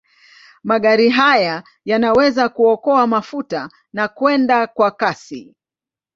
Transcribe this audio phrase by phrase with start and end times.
[0.63, 5.55] Magari haya yanaweza kuokoa mafuta na kwenda kwa kasi.